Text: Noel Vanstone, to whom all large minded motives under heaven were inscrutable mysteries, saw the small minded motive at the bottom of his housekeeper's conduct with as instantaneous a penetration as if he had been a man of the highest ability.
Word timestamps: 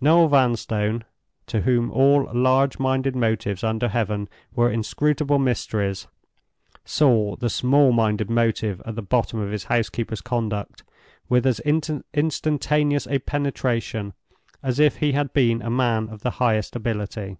Noel 0.00 0.28
Vanstone, 0.28 1.02
to 1.48 1.62
whom 1.62 1.90
all 1.90 2.30
large 2.32 2.78
minded 2.78 3.16
motives 3.16 3.64
under 3.64 3.88
heaven 3.88 4.28
were 4.54 4.70
inscrutable 4.70 5.40
mysteries, 5.40 6.06
saw 6.84 7.34
the 7.34 7.50
small 7.50 7.90
minded 7.90 8.30
motive 8.30 8.80
at 8.86 8.94
the 8.94 9.02
bottom 9.02 9.40
of 9.40 9.50
his 9.50 9.64
housekeeper's 9.64 10.20
conduct 10.20 10.84
with 11.28 11.44
as 11.48 11.58
instantaneous 12.14 13.08
a 13.08 13.18
penetration 13.18 14.12
as 14.62 14.78
if 14.78 14.98
he 14.98 15.10
had 15.14 15.32
been 15.32 15.60
a 15.60 15.68
man 15.70 16.08
of 16.10 16.20
the 16.22 16.30
highest 16.38 16.76
ability. 16.76 17.38